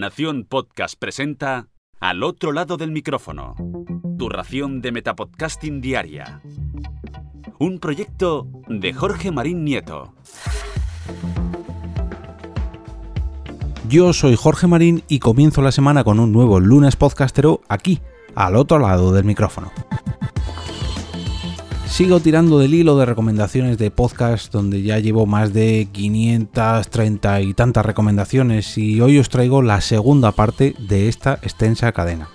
Nación 0.00 0.46
Podcast 0.48 0.94
presenta 0.98 1.68
Al 2.00 2.22
otro 2.22 2.52
lado 2.52 2.78
del 2.78 2.90
micrófono. 2.90 3.54
Tu 4.18 4.30
ración 4.30 4.80
de 4.80 4.92
Metapodcasting 4.92 5.82
Diaria. 5.82 6.40
Un 7.58 7.78
proyecto 7.80 8.48
de 8.66 8.94
Jorge 8.94 9.30
Marín 9.30 9.62
Nieto. 9.62 10.14
Yo 13.90 14.14
soy 14.14 14.36
Jorge 14.36 14.66
Marín 14.66 15.02
y 15.06 15.18
comienzo 15.18 15.60
la 15.60 15.70
semana 15.70 16.02
con 16.02 16.18
un 16.18 16.32
nuevo 16.32 16.60
lunes 16.60 16.96
podcastero 16.96 17.60
aquí, 17.68 18.00
al 18.34 18.56
otro 18.56 18.78
lado 18.78 19.12
del 19.12 19.24
micrófono. 19.24 19.70
Sigo 21.90 22.20
tirando 22.20 22.58
del 22.60 22.72
hilo 22.72 22.96
de 22.96 23.04
recomendaciones 23.04 23.76
de 23.76 23.90
podcast 23.90 24.52
donde 24.52 24.80
ya 24.80 25.00
llevo 25.00 25.26
más 25.26 25.52
de 25.52 25.88
530 25.90 27.40
y 27.40 27.52
tantas 27.52 27.84
recomendaciones 27.84 28.78
y 28.78 29.00
hoy 29.00 29.18
os 29.18 29.28
traigo 29.28 29.60
la 29.60 29.80
segunda 29.80 30.30
parte 30.30 30.74
de 30.78 31.08
esta 31.08 31.34
extensa 31.42 31.90
cadena. 31.92 32.28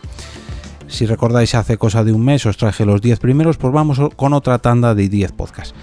Si 0.88 1.05
recordáis 1.05 1.55
hace 1.55 1.77
cosa 1.77 2.04
de 2.04 2.12
un 2.12 2.23
mes 2.23 2.46
os 2.46 2.58
traje 2.58 2.86
los 2.86 3.02
10 3.02 3.18
primeros, 3.20 3.58
pues 3.58 3.73
vamos 3.73 3.99
con 4.18 4.34
otra 4.34 4.60
tanda 4.60 4.94
de 4.94 5.08
10 5.08 5.32
podcasts. 5.32 5.74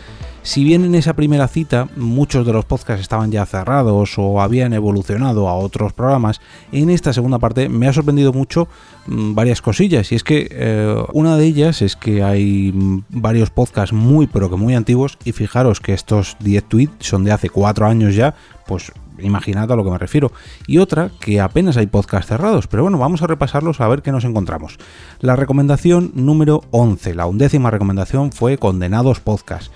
Si 0.45 0.65
bien 0.65 0.85
en 0.85 0.97
esa 0.97 1.15
primera 1.15 1.47
cita 1.47 1.89
muchos 1.95 2.45
de 2.45 2.53
los 2.53 2.65
podcasts 2.65 3.01
estaban 3.01 3.31
ya 3.31 3.47
cerrados 3.47 4.15
o 4.19 4.41
habían 4.41 4.73
evolucionado 4.73 5.49
a 5.49 5.55
otros 5.55 5.93
programas, 5.93 6.41
en 6.73 6.91
esta 6.91 7.13
segunda 7.13 7.39
parte 7.39 7.69
me 7.69 7.87
ha 7.87 7.93
sorprendido 7.93 8.33
mucho 8.33 8.67
mm, 9.07 9.35
varias 9.35 9.63
cosillas 9.63 10.11
y 10.11 10.17
es 10.17 10.25
que 10.25 10.49
eh, 10.51 10.97
una 11.13 11.37
de 11.37 11.45
ellas 11.45 11.81
es 11.81 11.95
que 11.95 12.25
hay 12.25 12.73
mm, 12.75 13.05
varios 13.11 13.51
podcasts 13.51 13.93
muy 13.93 14.27
pero 14.27 14.51
que 14.51 14.57
muy 14.57 14.75
antiguos 14.75 15.17
y 15.25 15.31
fijaros 15.31 15.79
que 15.79 15.95
estos 15.95 16.37
10 16.41 16.65
tweets 16.65 17.07
son 17.07 17.23
de 17.23 17.31
hace 17.31 17.49
4 17.49 17.87
años 17.87 18.17
ya, 18.17 18.35
pues 18.67 18.91
imaginad 19.21 19.71
a 19.71 19.77
lo 19.77 19.85
que 19.85 19.91
me 19.91 19.99
refiero. 19.99 20.33
Y 20.67 20.79
otra, 20.79 21.11
que 21.21 21.41
apenas 21.41 21.77
hay 21.77 21.87
podcasts 21.87 22.29
cerrados, 22.29 22.67
pero 22.67 22.83
bueno, 22.83 22.99
vamos 22.99 23.23
a 23.23 23.29
repasarlos 23.29 23.81
a 23.81 23.87
ver 23.87 24.03
qué 24.03 24.11
nos 24.11 24.25
encontramos. 24.25 24.79
La 25.21 25.37
recomendación 25.37 26.11
número 26.15 26.63
11, 26.73 27.15
la 27.15 27.27
undécima 27.27 27.71
recomendación 27.71 28.33
fue 28.33 28.59
Condenados 28.59 29.21
Podcast 29.21 29.71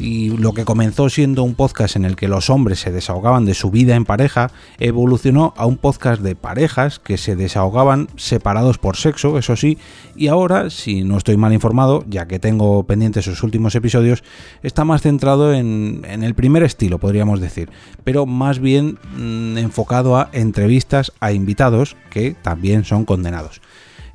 y 0.00 0.30
lo 0.30 0.54
que 0.54 0.64
comenzó 0.64 1.10
siendo 1.10 1.42
un 1.42 1.54
podcast 1.54 1.94
en 1.94 2.04
el 2.04 2.16
que 2.16 2.26
los 2.26 2.48
hombres 2.48 2.80
se 2.80 2.90
desahogaban 2.90 3.44
de 3.44 3.54
su 3.54 3.70
vida 3.70 3.94
en 3.94 4.06
pareja, 4.06 4.50
evolucionó 4.78 5.52
a 5.56 5.66
un 5.66 5.76
podcast 5.76 6.22
de 6.22 6.34
parejas 6.34 6.98
que 6.98 7.18
se 7.18 7.36
desahogaban 7.36 8.08
separados 8.16 8.78
por 8.78 8.96
sexo, 8.96 9.38
eso 9.38 9.56
sí, 9.56 9.78
y 10.16 10.28
ahora, 10.28 10.70
si 10.70 11.04
no 11.04 11.18
estoy 11.18 11.36
mal 11.36 11.52
informado, 11.52 12.04
ya 12.08 12.26
que 12.26 12.38
tengo 12.38 12.82
pendientes 12.84 13.26
sus 13.26 13.42
últimos 13.42 13.74
episodios, 13.74 14.24
está 14.62 14.84
más 14.84 15.02
centrado 15.02 15.52
en, 15.52 16.02
el 16.04 16.34
primer 16.34 16.62
estilo, 16.62 16.98
podríamos 16.98 17.40
decir, 17.40 17.70
pero 18.02 18.24
más 18.24 18.58
bien 18.58 18.98
mm, 19.16 19.58
enfocado 19.58 20.16
a 20.16 20.30
entrevistas 20.32 21.12
a 21.20 21.32
invitados 21.32 21.96
que 22.08 22.34
también 22.42 22.84
son 22.84 23.04
condenados. 23.04 23.60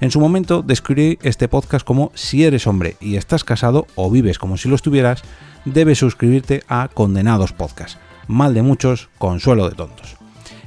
En 0.02 0.11
su 0.11 0.19
momento 0.19 0.61
descubrí 0.61 1.17
este 1.22 1.47
podcast 1.47 1.86
como 1.86 2.11
si 2.16 2.44
eres 2.44 2.67
hombre 2.67 2.97
y 3.00 3.16
estás 3.16 3.44
casado 3.44 3.88
o 3.95 4.11
vives 4.11 4.38
como 4.38 4.58
si 4.58 4.67
lo 4.67 4.75
estuvieras, 4.75 5.23
debes 5.66 5.97
suscribirte 5.97 6.63
a 6.67 6.88
Condenados 6.88 7.52
Podcast. 7.52 7.97
Mal 8.27 8.53
de 8.53 8.61
muchos, 8.61 9.09
consuelo 9.17 9.67
de 9.67 9.75
tontos. 9.75 10.16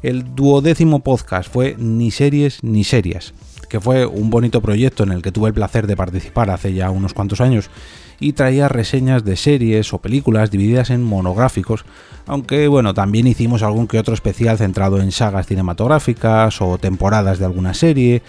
El 0.03 0.35
duodécimo 0.35 1.01
podcast 1.01 1.51
fue 1.51 1.77
Ni 1.79 2.11
series 2.11 2.63
ni 2.63 2.85
serias, 2.85 3.33
que 3.69 3.81
fue 3.81 4.07
un 4.07 4.31
bonito 4.31 4.61
proyecto 4.61 5.05
en 5.05 5.13
el 5.13 5.23
que 5.23 5.33
tuve 5.33 5.49
el 5.49 5.55
placer 5.55 5.87
de 5.87 5.97
participar 5.97 6.51
hace 6.51 6.75
ya 6.75 6.91
unos 6.91 7.15
cuantos 7.15 7.41
años 7.41 7.71
y 8.21 8.33
traía 8.33 8.69
reseñas 8.69 9.25
de 9.25 9.37
series 9.37 9.93
o 9.93 9.99
películas 9.99 10.51
divididas 10.51 10.91
en 10.91 11.05
monográficos, 11.05 11.85
aunque 12.27 12.67
bueno, 12.67 12.95
también 12.95 13.27
hicimos 13.27 13.63
algún 13.63 13.87
que 13.87 13.99
otro 13.99 14.15
especial 14.15 14.59
centrado 14.59 15.01
en 15.01 15.13
sagas 15.13 15.47
cinematográficas 15.47 16.61
o 16.61 16.79
temporadas 16.79 17.39
de 17.39 17.45
alguna 17.45 17.75
serie. 17.75 18.23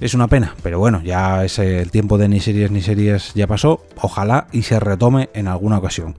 Es 0.00 0.14
una 0.14 0.28
pena, 0.28 0.54
pero 0.62 0.78
bueno, 0.78 1.02
ya 1.02 1.44
es 1.44 1.58
el 1.58 1.90
tiempo 1.90 2.16
de 2.16 2.26
ni 2.26 2.40
series 2.40 2.70
ni 2.70 2.80
series 2.80 3.34
ya 3.34 3.46
pasó, 3.46 3.84
ojalá 4.00 4.46
y 4.50 4.62
se 4.62 4.80
retome 4.80 5.28
en 5.34 5.46
alguna 5.46 5.76
ocasión. 5.76 6.16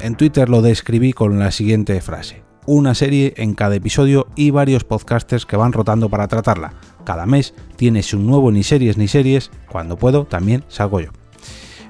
En 0.00 0.14
Twitter 0.14 0.48
lo 0.48 0.62
describí 0.62 1.12
con 1.12 1.38
la 1.38 1.50
siguiente 1.50 2.00
frase. 2.00 2.42
Una 2.64 2.94
serie 2.94 3.34
en 3.36 3.52
cada 3.54 3.74
episodio 3.74 4.26
y 4.36 4.50
varios 4.50 4.84
podcasters 4.84 5.44
que 5.44 5.58
van 5.58 5.74
rotando 5.74 6.08
para 6.08 6.28
tratarla. 6.28 6.72
Cada 7.04 7.26
mes 7.26 7.52
tienes 7.76 8.14
un 8.14 8.26
nuevo 8.26 8.50
ni 8.50 8.62
series 8.62 8.96
ni 8.96 9.06
series, 9.06 9.50
cuando 9.68 9.98
puedo 9.98 10.24
también 10.24 10.64
salgo 10.68 11.00
yo. 11.00 11.10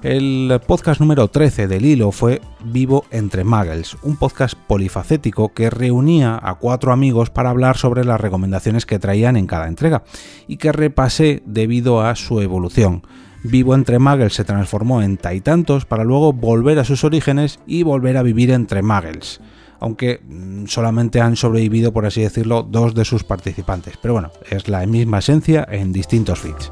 El 0.04 0.60
podcast 0.66 1.00
número 1.00 1.28
13 1.28 1.66
del 1.66 1.86
hilo 1.86 2.12
fue 2.12 2.42
Vivo 2.62 3.06
entre 3.10 3.42
Muggles, 3.42 3.96
un 4.02 4.18
podcast 4.18 4.52
polifacético 4.54 5.54
que 5.54 5.70
reunía 5.70 6.38
a 6.42 6.56
cuatro 6.56 6.92
amigos 6.92 7.30
para 7.30 7.48
hablar 7.48 7.78
sobre 7.78 8.04
las 8.04 8.20
recomendaciones 8.20 8.84
que 8.84 8.98
traían 8.98 9.38
en 9.38 9.46
cada 9.46 9.66
entrega 9.66 10.02
y 10.46 10.58
que 10.58 10.72
repasé 10.72 11.42
debido 11.46 12.02
a 12.02 12.16
su 12.16 12.42
evolución. 12.42 13.02
Vivo 13.44 13.74
entre 13.74 13.98
Muggles 13.98 14.34
se 14.34 14.44
transformó 14.44 15.00
en 15.00 15.16
Taitantos 15.16 15.86
para 15.86 16.04
luego 16.04 16.34
volver 16.34 16.78
a 16.80 16.84
sus 16.84 17.02
orígenes 17.02 17.58
y 17.66 17.82
volver 17.82 18.18
a 18.18 18.22
vivir 18.22 18.50
entre 18.50 18.82
Muggles 18.82 19.40
aunque 19.80 20.20
mm, 20.22 20.66
solamente 20.66 21.20
han 21.20 21.36
sobrevivido, 21.36 21.92
por 21.92 22.06
así 22.06 22.22
decirlo, 22.22 22.62
dos 22.62 22.94
de 22.94 23.04
sus 23.04 23.22
participantes. 23.22 23.98
Pero 24.00 24.14
bueno, 24.14 24.30
es 24.48 24.68
la 24.68 24.86
misma 24.86 25.18
esencia 25.18 25.66
en 25.70 25.92
distintos 25.92 26.38
feeds. 26.38 26.70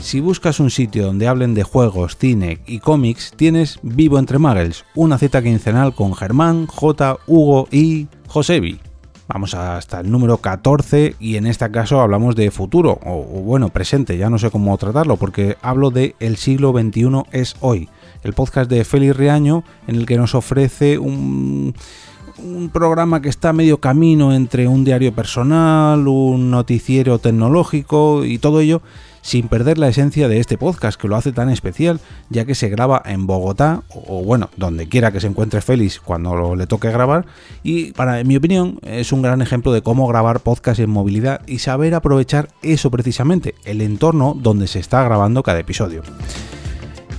Si 0.00 0.18
buscas 0.18 0.60
un 0.60 0.70
sitio 0.70 1.04
donde 1.06 1.28
hablen 1.28 1.54
de 1.54 1.62
juegos, 1.62 2.16
cine 2.16 2.58
y 2.66 2.80
cómics, 2.80 3.32
tienes 3.36 3.78
Vivo 3.82 4.18
entre 4.18 4.38
Muggles, 4.38 4.84
una 4.94 5.18
cita 5.18 5.42
quincenal 5.42 5.94
con 5.94 6.14
Germán, 6.14 6.66
J, 6.66 7.18
Hugo 7.26 7.68
y 7.70 8.08
Josebi. 8.26 8.80
Vamos 9.28 9.54
hasta 9.54 10.00
el 10.00 10.10
número 10.10 10.38
14 10.38 11.14
y 11.20 11.36
en 11.36 11.46
este 11.46 11.70
caso 11.70 12.00
hablamos 12.00 12.34
de 12.34 12.50
futuro, 12.50 12.98
o, 13.04 13.22
bueno, 13.22 13.68
presente, 13.68 14.18
ya 14.18 14.30
no 14.30 14.38
sé 14.38 14.50
cómo 14.50 14.76
tratarlo, 14.78 15.16
porque 15.16 15.56
hablo 15.62 15.90
de 15.90 16.16
El 16.18 16.36
siglo 16.36 16.72
XXI 16.72 17.22
es 17.30 17.54
hoy, 17.60 17.88
el 18.24 18.32
podcast 18.32 18.68
de 18.68 18.84
Félix 18.84 19.16
Riaño 19.16 19.62
en 19.86 19.96
el 19.96 20.06
que 20.06 20.16
nos 20.16 20.34
ofrece 20.34 20.98
un 20.98 21.74
un 22.42 22.70
programa 22.70 23.22
que 23.22 23.28
está 23.28 23.52
medio 23.52 23.78
camino 23.78 24.32
entre 24.34 24.68
un 24.68 24.84
diario 24.84 25.14
personal, 25.14 26.06
un 26.08 26.50
noticiero 26.50 27.18
tecnológico 27.18 28.24
y 28.24 28.38
todo 28.38 28.60
ello 28.60 28.82
sin 29.22 29.48
perder 29.48 29.78
la 29.78 29.88
esencia 29.88 30.28
de 30.28 30.40
este 30.40 30.56
podcast 30.56 31.00
que 31.00 31.08
lo 31.08 31.16
hace 31.16 31.32
tan 31.32 31.50
especial, 31.50 32.00
ya 32.30 32.44
que 32.44 32.54
se 32.54 32.68
graba 32.68 33.02
en 33.04 33.26
Bogotá, 33.26 33.82
o 33.90 34.22
bueno, 34.24 34.50
donde 34.56 34.88
quiera 34.88 35.12
que 35.12 35.20
se 35.20 35.26
encuentre 35.26 35.60
Félix 35.60 36.00
cuando 36.00 36.56
le 36.56 36.66
toque 36.66 36.90
grabar, 36.90 37.26
y 37.62 37.92
para 37.92 38.24
mi 38.24 38.36
opinión 38.36 38.78
es 38.82 39.12
un 39.12 39.22
gran 39.22 39.42
ejemplo 39.42 39.72
de 39.72 39.82
cómo 39.82 40.06
grabar 40.06 40.40
podcast 40.40 40.80
en 40.80 40.90
movilidad 40.90 41.42
y 41.46 41.58
saber 41.58 41.94
aprovechar 41.94 42.48
eso 42.62 42.90
precisamente, 42.90 43.54
el 43.64 43.82
entorno 43.82 44.34
donde 44.34 44.66
se 44.66 44.78
está 44.78 45.02
grabando 45.02 45.42
cada 45.42 45.60
episodio. 45.60 46.02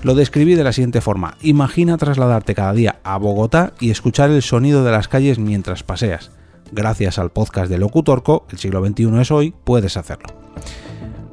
Lo 0.04 0.16
describí 0.16 0.56
de 0.56 0.64
la 0.64 0.74
siguiente 0.74 1.00
forma. 1.00 1.38
Imagina 1.42 1.98
trasladarte 1.98 2.56
cada 2.56 2.74
día 2.74 3.00
a 3.04 3.18
Bogotá 3.18 3.74
y 3.80 3.92
escuchar 3.92 4.32
el 4.32 4.42
sonido 4.42 4.84
de 4.84 4.92
las 4.92 5.08
calles 5.08 5.38
mientras 5.38 5.84
paseas. 5.84 6.32
Gracias 6.72 7.20
al 7.20 7.30
podcast 7.30 7.70
de 7.70 7.78
Locutorco, 7.78 8.48
el 8.50 8.58
siglo 8.58 8.84
XXI 8.84 9.22
es 9.22 9.30
hoy, 9.30 9.54
puedes 9.64 9.98
hacerlo. 9.98 10.34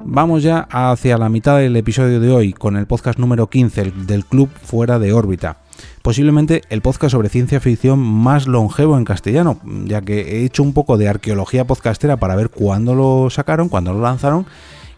Vamos 0.04 0.42
ya 0.42 0.68
hacia 0.70 1.16
la 1.16 1.30
mitad 1.30 1.58
del 1.58 1.76
episodio 1.76 2.20
de 2.20 2.30
hoy 2.30 2.52
con 2.52 2.76
el 2.76 2.86
podcast 2.86 3.18
número 3.18 3.48
15 3.48 3.92
del 4.06 4.26
Club 4.26 4.50
Fuera 4.62 4.98
de 4.98 5.14
órbita. 5.14 5.58
Posiblemente 6.02 6.62
el 6.68 6.82
podcast 6.82 7.12
sobre 7.12 7.30
ciencia 7.30 7.60
ficción 7.60 8.00
más 8.00 8.46
longevo 8.46 8.98
en 8.98 9.04
castellano, 9.04 9.60
ya 9.84 10.02
que 10.02 10.20
he 10.20 10.44
hecho 10.44 10.62
un 10.62 10.74
poco 10.74 10.98
de 10.98 11.08
arqueología 11.08 11.66
podcastera 11.66 12.18
para 12.18 12.36
ver 12.36 12.50
cuándo 12.50 12.94
lo 12.94 13.30
sacaron, 13.30 13.70
cuándo 13.70 13.94
lo 13.94 14.00
lanzaron 14.00 14.46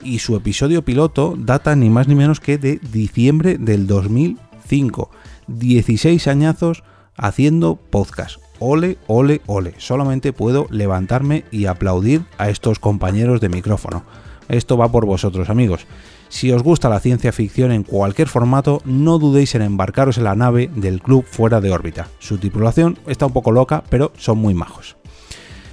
y 0.03 0.19
su 0.19 0.37
episodio 0.37 0.85
piloto 0.85 1.35
data 1.39 1.77
ni 1.77 1.91
más 1.91 2.09
ni 2.09 2.15
menos 2.15 2.41
que 2.41 2.59
de 2.59 2.81
diciembre 2.93 3.59
del 3.59 3.87
2005. 3.87 5.11
16 5.47 6.27
añazos 6.29 6.85
haciendo 7.17 7.77
podcast. 7.77 8.41
Ole, 8.59 8.99
ole, 9.07 9.41
ole. 9.47 9.75
Solamente 9.79 10.33
puedo 10.33 10.67
levantarme 10.71 11.45
y 11.51 11.67
aplaudir 11.67 12.23
a 12.39 12.51
estos 12.51 12.79
compañeros 12.79 13.41
de 13.41 13.49
micrófono. 13.49 14.05
Esto 14.49 14.77
va 14.77 14.91
por 14.91 15.07
vosotros, 15.07 15.49
amigos. 15.49 15.87
Si 16.29 16.53
os 16.53 16.63
gusta 16.63 16.89
la 16.89 17.01
ciencia 17.01 17.33
ficción 17.33 17.73
en 17.73 17.83
cualquier 17.83 18.29
formato, 18.29 18.83
no 18.85 19.19
dudéis 19.19 19.55
en 19.55 19.63
embarcaros 19.63 20.19
en 20.19 20.25
la 20.25 20.37
nave 20.37 20.71
del 20.75 21.01
club 21.01 21.25
fuera 21.25 21.61
de 21.61 21.73
órbita. 21.73 22.09
Su 22.19 22.39
tripulación 22.39 22.99
está 23.07 23.27
un 23.27 23.33
poco 23.33 23.51
loca, 23.51 23.83
pero 23.89 24.13
son 24.17 24.39
muy 24.39 24.55
majos. 24.55 24.97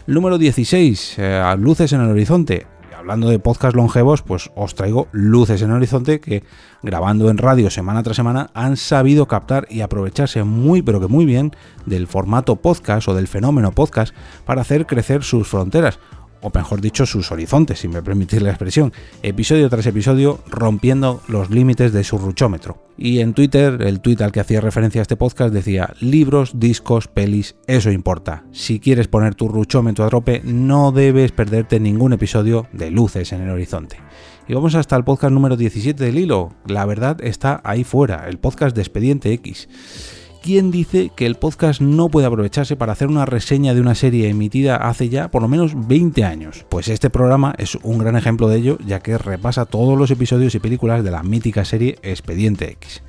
Número 0.08 0.38
16. 0.38 1.16
Eh, 1.18 1.56
luces 1.60 1.92
en 1.92 2.02
el 2.02 2.10
horizonte 2.10 2.66
hablando 3.08 3.30
de 3.30 3.40
podcast 3.40 3.74
longevos, 3.74 4.22
pues 4.22 4.52
os 4.54 4.76
traigo 4.76 5.08
luces 5.14 5.62
en 5.62 5.70
el 5.70 5.78
horizonte 5.78 6.20
que 6.20 6.44
grabando 6.84 7.30
en 7.30 7.38
radio 7.38 7.70
semana 7.70 8.04
tras 8.04 8.18
semana 8.18 8.50
han 8.54 8.76
sabido 8.76 9.30
captar 9.30 9.66
y 9.70 9.80
aprovecharse 9.80 10.44
muy 10.44 10.82
pero 10.82 11.00
que 11.00 11.08
muy 11.08 11.26
bien 11.26 11.56
del 11.86 12.08
formato 12.08 12.58
podcast 12.58 13.08
o 13.08 13.16
del 13.16 13.30
fenómeno 13.30 13.72
podcast 13.72 14.14
para 14.46 14.60
hacer 14.60 14.86
crecer 14.86 15.24
sus 15.24 15.48
fronteras 15.48 16.00
o 16.42 16.52
mejor 16.54 16.82
dicho, 16.82 17.06
sus 17.06 17.32
horizontes, 17.32 17.80
si 17.80 17.88
me 17.88 18.02
permitís 18.02 18.42
la 18.42 18.50
expresión, 18.50 18.94
episodio 19.24 19.70
tras 19.70 19.86
episodio 19.86 20.40
rompiendo 20.48 21.22
los 21.28 21.50
límites 21.50 21.94
de 21.94 22.04
su 22.04 22.18
ruchómetro. 22.18 22.84
Y 22.98 23.20
en 23.20 23.34
Twitter, 23.34 23.82
el 23.82 24.02
tweet 24.02 24.18
al 24.22 24.32
que 24.32 24.40
hacía 24.40 24.62
referencia 24.62 25.02
a 25.02 25.04
este 25.04 25.16
podcast 25.16 25.54
decía, 25.54 25.94
libros, 26.00 26.60
discos, 26.60 27.08
pelis, 27.08 27.56
eso 27.68 27.92
importa. 27.92 28.46
Si 28.52 28.80
quieres 28.80 29.08
poner 29.08 29.36
tu 29.36 29.48
ruchómetro 29.48 30.06
a 30.06 30.10
trope, 30.10 30.42
no 30.44 30.92
debes 30.92 31.32
perderte 31.32 31.80
ningún 31.80 32.14
episodio 32.14 32.68
de 32.74 32.90
Luces 32.90 33.32
en 33.34 33.42
el 33.42 33.50
Horizonte. 33.50 33.98
Y 34.48 34.54
vamos 34.54 34.76
hasta 34.76 34.96
el 34.96 35.04
podcast 35.04 35.34
número 35.34 35.58
17 35.58 36.02
del 36.04 36.18
hilo. 36.18 36.54
La 36.66 36.86
verdad 36.86 37.22
está 37.22 37.62
ahí 37.64 37.84
fuera, 37.84 38.28
el 38.30 38.40
podcast 38.40 38.76
de 38.76 38.82
Expediente 38.82 39.34
X. 39.34 39.68
¿Quién 40.42 40.72
dice 40.72 41.12
que 41.16 41.26
el 41.26 41.36
podcast 41.36 41.82
no 41.82 42.10
puede 42.10 42.28
aprovecharse 42.28 42.76
para 42.76 42.94
hacer 42.94 43.08
una 43.08 43.26
reseña 43.26 43.74
de 43.74 43.82
una 43.82 43.96
serie 43.96 44.30
emitida 44.30 44.76
hace 44.76 45.10
ya 45.10 45.30
por 45.30 45.42
lo 45.42 45.48
menos 45.48 45.88
20 45.88 46.24
años? 46.24 46.66
Pues 46.70 46.88
este 46.88 47.10
programa 47.10 47.54
es 47.58 47.76
un 47.76 47.98
gran 47.98 48.16
ejemplo 48.16 48.48
de 48.48 48.58
ello, 48.58 48.78
ya 48.86 49.00
que 49.00 49.18
repasa 49.18 49.66
todos 49.66 49.98
los 49.98 50.12
episodios 50.12 50.56
y 50.56 50.60
películas 50.60 51.04
de 51.04 51.12
la 51.12 51.24
mítica 51.24 51.66
serie 51.66 51.98
Expediente 52.02 52.72
X. 52.72 53.02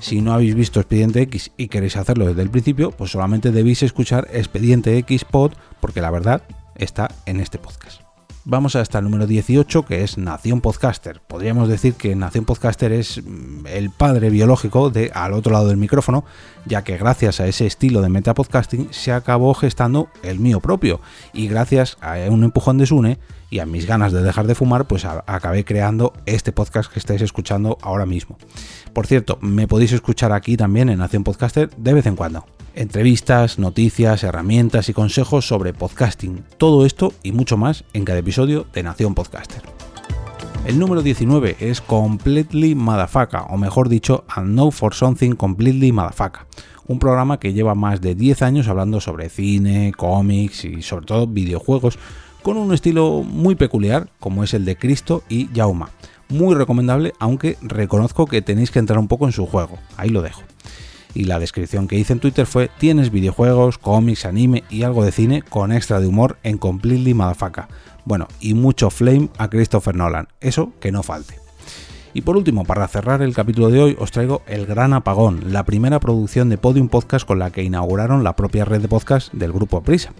Si 0.00 0.20
no 0.20 0.32
habéis 0.32 0.54
visto 0.54 0.80
Expediente 0.80 1.22
X 1.22 1.52
y 1.56 1.68
queréis 1.68 1.96
hacerlo 1.96 2.26
desde 2.26 2.42
el 2.42 2.50
principio, 2.50 2.90
pues 2.90 3.10
solamente 3.10 3.50
debéis 3.50 3.82
escuchar 3.82 4.28
Expediente 4.32 4.96
X 4.98 5.24
Pod, 5.24 5.52
porque 5.80 6.00
la 6.00 6.10
verdad 6.10 6.42
está 6.76 7.08
en 7.26 7.40
este 7.40 7.58
podcast 7.58 8.01
vamos 8.44 8.76
hasta 8.76 8.98
el 8.98 9.04
número 9.04 9.26
18, 9.26 9.84
que 9.84 10.02
es 10.02 10.18
Nación 10.18 10.60
Podcaster. 10.60 11.20
Podríamos 11.20 11.68
decir 11.68 11.94
que 11.94 12.14
Nación 12.16 12.44
Podcaster 12.44 12.92
es 12.92 13.22
mm, 13.22 13.66
el 13.66 13.90
padre 13.90 14.30
biológico 14.30 14.90
de 14.90 15.10
al 15.14 15.32
otro 15.32 15.52
lado 15.52 15.68
del 15.68 15.76
micrófono, 15.76 16.24
ya 16.66 16.82
que 16.82 16.96
gracias 16.96 17.40
a 17.40 17.46
ese 17.46 17.66
estilo 17.66 18.00
de 18.00 18.08
metapodcasting 18.08 18.88
se 18.90 19.12
acabó 19.12 19.54
gestando 19.54 20.08
el 20.22 20.38
mío 20.40 20.60
propio. 20.60 21.00
Y 21.32 21.48
gracias 21.48 21.96
a 22.00 22.16
un 22.30 22.44
empujón 22.44 22.78
de 22.78 22.86
Sune 22.86 23.18
y 23.50 23.58
a 23.58 23.66
mis 23.66 23.86
ganas 23.86 24.12
de 24.12 24.22
dejar 24.22 24.46
de 24.46 24.54
fumar, 24.54 24.86
pues 24.86 25.04
acabé 25.04 25.64
creando 25.64 26.12
este 26.26 26.52
podcast 26.52 26.90
que 26.90 26.98
estáis 26.98 27.22
escuchando 27.22 27.78
ahora 27.82 28.06
mismo. 28.06 28.38
Por 28.92 29.06
cierto, 29.06 29.38
me 29.40 29.68
podéis 29.68 29.92
escuchar 29.92 30.32
aquí 30.32 30.56
también 30.56 30.88
en 30.88 30.98
Nación 30.98 31.24
Podcaster 31.24 31.70
de 31.76 31.92
vez 31.92 32.06
en 32.06 32.16
cuando. 32.16 32.46
Entrevistas, 32.74 33.58
noticias, 33.58 34.24
herramientas 34.24 34.88
y 34.88 34.94
consejos 34.94 35.46
sobre 35.46 35.74
podcasting. 35.74 36.42
Todo 36.56 36.86
esto 36.86 37.12
y 37.22 37.32
mucho 37.32 37.58
más 37.58 37.84
en 37.92 38.06
cada 38.06 38.20
episodio 38.20 38.64
de 38.72 38.82
Nación 38.82 39.14
Podcaster. 39.14 39.60
El 40.64 40.78
número 40.78 41.02
19 41.02 41.56
es 41.60 41.82
Completely 41.82 42.74
Madafaka, 42.74 43.42
o 43.42 43.58
mejor 43.58 43.90
dicho, 43.90 44.24
And 44.26 44.52
Know 44.52 44.70
for 44.70 44.94
Something 44.94 45.32
Completely 45.32 45.92
Madafaka. 45.92 46.46
Un 46.86 46.98
programa 46.98 47.38
que 47.38 47.52
lleva 47.52 47.74
más 47.74 48.00
de 48.00 48.14
10 48.14 48.40
años 48.40 48.68
hablando 48.68 49.02
sobre 49.02 49.28
cine, 49.28 49.92
cómics 49.94 50.64
y 50.64 50.80
sobre 50.80 51.04
todo 51.04 51.26
videojuegos, 51.26 51.98
con 52.42 52.56
un 52.56 52.72
estilo 52.72 53.22
muy 53.22 53.54
peculiar, 53.54 54.08
como 54.18 54.44
es 54.44 54.54
el 54.54 54.64
de 54.64 54.76
Cristo 54.76 55.22
y 55.28 55.50
Jauma. 55.54 55.90
Muy 56.30 56.54
recomendable, 56.54 57.12
aunque 57.18 57.58
reconozco 57.60 58.24
que 58.24 58.40
tenéis 58.40 58.70
que 58.70 58.78
entrar 58.78 58.98
un 58.98 59.08
poco 59.08 59.26
en 59.26 59.32
su 59.32 59.44
juego. 59.44 59.78
Ahí 59.98 60.08
lo 60.08 60.22
dejo 60.22 60.40
y 61.14 61.24
la 61.24 61.38
descripción 61.38 61.88
que 61.88 61.98
hice 61.98 62.12
en 62.12 62.20
Twitter 62.20 62.46
fue 62.46 62.70
tienes 62.78 63.10
videojuegos, 63.10 63.78
cómics, 63.78 64.24
anime 64.24 64.64
y 64.70 64.82
algo 64.82 65.04
de 65.04 65.12
cine 65.12 65.42
con 65.42 65.72
extra 65.72 66.00
de 66.00 66.06
humor 66.06 66.38
en 66.42 66.58
Completely 66.58 67.14
Madafaka. 67.14 67.68
Bueno, 68.04 68.28
y 68.40 68.54
mucho 68.54 68.90
flame 68.90 69.28
a 69.38 69.48
Christopher 69.48 69.94
Nolan, 69.94 70.28
eso 70.40 70.72
que 70.80 70.92
no 70.92 71.02
falte. 71.02 71.38
Y 72.14 72.22
por 72.22 72.36
último, 72.36 72.64
para 72.64 72.88
cerrar 72.88 73.22
el 73.22 73.34
capítulo 73.34 73.70
de 73.70 73.80
hoy, 73.80 73.96
os 73.98 74.10
traigo 74.10 74.42
El 74.46 74.66
Gran 74.66 74.92
Apagón, 74.92 75.52
la 75.52 75.64
primera 75.64 75.98
producción 75.98 76.48
de 76.50 76.58
Podium 76.58 76.88
Podcast 76.88 77.26
con 77.26 77.38
la 77.38 77.50
que 77.50 77.62
inauguraron 77.62 78.22
la 78.22 78.36
propia 78.36 78.64
red 78.64 78.82
de 78.82 78.88
podcast 78.88 79.32
del 79.32 79.52
grupo 79.52 79.82
Prisa 79.82 80.12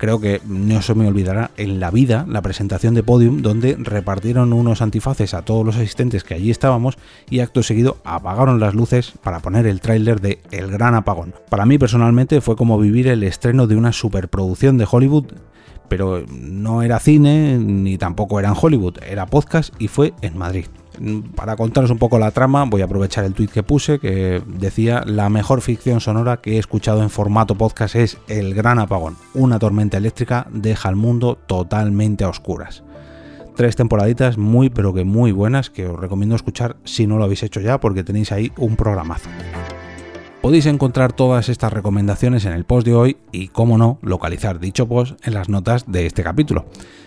creo 0.00 0.18
que 0.18 0.40
no 0.46 0.80
se 0.80 0.94
me 0.94 1.06
olvidará 1.06 1.50
en 1.58 1.78
la 1.78 1.90
vida 1.90 2.24
la 2.26 2.40
presentación 2.40 2.94
de 2.94 3.02
Podium 3.02 3.42
donde 3.42 3.76
repartieron 3.78 4.54
unos 4.54 4.80
antifaces 4.80 5.34
a 5.34 5.42
todos 5.42 5.64
los 5.64 5.76
asistentes 5.76 6.24
que 6.24 6.32
allí 6.32 6.50
estábamos 6.50 6.96
y 7.28 7.40
acto 7.40 7.62
seguido 7.62 7.98
apagaron 8.02 8.60
las 8.60 8.74
luces 8.74 9.12
para 9.22 9.40
poner 9.40 9.66
el 9.66 9.82
tráiler 9.82 10.22
de 10.22 10.40
El 10.50 10.70
Gran 10.70 10.94
Apagón. 10.94 11.34
Para 11.50 11.66
mí 11.66 11.76
personalmente 11.76 12.40
fue 12.40 12.56
como 12.56 12.78
vivir 12.78 13.08
el 13.08 13.22
estreno 13.22 13.66
de 13.66 13.76
una 13.76 13.92
superproducción 13.92 14.78
de 14.78 14.88
Hollywood 14.90 15.26
pero 15.88 16.24
no 16.30 16.82
era 16.82 16.98
cine 16.98 17.58
ni 17.58 17.98
tampoco 17.98 18.38
era 18.38 18.48
en 18.48 18.54
Hollywood, 18.58 18.98
era 19.06 19.26
podcast 19.26 19.74
y 19.78 19.88
fue 19.88 20.14
en 20.22 20.38
Madrid. 20.38 20.66
Para 21.34 21.56
contaros 21.56 21.90
un 21.90 21.98
poco 21.98 22.18
la 22.18 22.30
trama, 22.30 22.64
voy 22.64 22.82
a 22.82 22.84
aprovechar 22.84 23.24
el 23.24 23.32
tweet 23.32 23.48
que 23.48 23.62
puse 23.62 23.98
que 23.98 24.42
decía 24.46 25.02
la 25.06 25.30
mejor 25.30 25.62
ficción 25.62 26.00
sonora 26.00 26.38
que 26.38 26.56
he 26.56 26.58
escuchado 26.58 27.02
en 27.02 27.08
formato 27.08 27.54
podcast 27.54 27.94
es 27.94 28.18
El 28.28 28.54
Gran 28.54 28.78
Apagón. 28.78 29.16
Una 29.32 29.58
tormenta 29.58 29.96
eléctrica 29.96 30.46
deja 30.52 30.88
al 30.88 30.96
mundo 30.96 31.36
totalmente 31.36 32.24
a 32.24 32.28
oscuras. 32.28 32.82
Tres 33.56 33.76
temporaditas 33.76 34.36
muy 34.36 34.68
pero 34.68 34.92
que 34.92 35.04
muy 35.04 35.32
buenas 35.32 35.70
que 35.70 35.86
os 35.86 35.98
recomiendo 35.98 36.36
escuchar 36.36 36.76
si 36.84 37.06
no 37.06 37.16
lo 37.16 37.24
habéis 37.24 37.42
hecho 37.42 37.60
ya 37.60 37.80
porque 37.80 38.04
tenéis 38.04 38.30
ahí 38.32 38.52
un 38.58 38.76
programazo. 38.76 39.30
Podéis 40.42 40.64
encontrar 40.64 41.12
todas 41.12 41.50
estas 41.50 41.70
recomendaciones 41.70 42.46
en 42.46 42.52
el 42.52 42.64
post 42.64 42.86
de 42.86 42.94
hoy 42.94 43.18
y, 43.30 43.48
como 43.48 43.76
no, 43.76 43.98
localizar 44.00 44.58
dicho 44.58 44.88
post 44.88 45.20
en 45.26 45.34
las 45.34 45.50
notas 45.50 45.84
de 45.86 46.06
este 46.06 46.22
capítulo. 46.22 46.64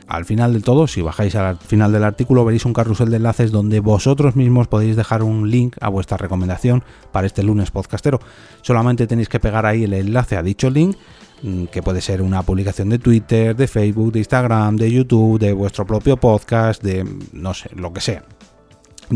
Al 0.07 0.25
final 0.25 0.53
del 0.53 0.61
todo, 0.61 0.85
si 0.85 1.01
bajáis 1.01 1.33
al 1.33 1.57
final 1.57 1.91
del 1.91 2.03
artículo, 2.03 2.45
veréis 2.45 2.65
un 2.65 2.73
carrusel 2.73 3.09
de 3.09 3.17
enlaces 3.17 3.51
donde 3.51 3.79
vosotros 3.79 4.35
mismos 4.35 4.67
podéis 4.67 4.95
dejar 4.95 5.23
un 5.23 5.49
link 5.49 5.77
a 5.81 5.89
vuestra 5.89 6.15
recomendación 6.17 6.83
para 7.11 7.25
este 7.25 7.41
lunes 7.41 7.71
podcastero. 7.71 8.19
Solamente 8.61 9.07
tenéis 9.07 9.29
que 9.29 9.39
pegar 9.39 9.65
ahí 9.65 9.85
el 9.85 9.93
enlace 9.93 10.37
a 10.37 10.43
dicho 10.43 10.69
link 10.69 10.95
mm, 11.41 11.65
que 11.65 11.81
puede 11.81 12.01
ser 12.01 12.21
una 12.21 12.43
publicación 12.43 12.89
de 12.89 12.99
Twitter, 12.99 13.55
de 13.55 13.67
Facebook, 13.67 14.11
de 14.11 14.19
Instagram, 14.19 14.75
de 14.75 14.91
YouTube, 14.91 15.39
de 15.39 15.53
vuestro 15.53 15.87
propio 15.87 16.17
podcast, 16.17 16.83
de 16.83 17.03
no 17.31 17.55
sé, 17.55 17.71
lo 17.73 17.91
que 17.91 18.01
sea 18.01 18.23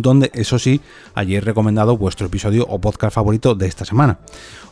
donde 0.02 0.32
eso 0.34 0.60
sí, 0.60 0.82
he 1.16 1.42
recomendado 1.42 1.98
vuestro 1.98 2.28
episodio 2.28 2.66
o 2.68 2.80
podcast 2.80 3.16
favorito 3.16 3.56
de 3.56 3.68
esta 3.68 3.86
semana. 3.86 4.20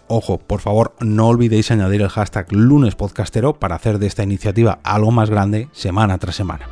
Ojo, 0.08 0.38
por 0.38 0.62
favor, 0.62 0.94
no 1.00 1.28
olvidéis 1.28 1.72
añadir 1.72 2.02
el 2.02 2.10
hashtag 2.10 2.52
lunespodcastero 2.52 3.54
para 3.60 3.76
hacer 3.76 3.98
de 4.00 4.08
esta 4.08 4.24
iniciativa 4.24 4.80
algo 4.84 5.12
más 5.12 5.30
grande 5.30 5.70
semana 5.72 6.18
tras 6.18 6.36
semana. 6.36 6.68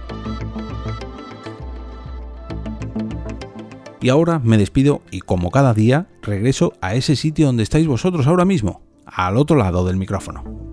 Y 4.01 4.09
ahora 4.09 4.39
me 4.39 4.57
despido 4.57 5.01
y 5.11 5.21
como 5.21 5.49
cada 5.49 5.73
día 5.73 6.07
regreso 6.21 6.73
a 6.81 6.93
ese 6.93 7.15
sitio 7.15 7.45
donde 7.45 7.63
estáis 7.63 7.87
vosotros 7.87 8.27
ahora 8.27 8.43
mismo, 8.43 8.81
al 9.05 9.37
otro 9.37 9.55
lado 9.55 9.85
del 9.85 9.97
micrófono. 9.97 10.72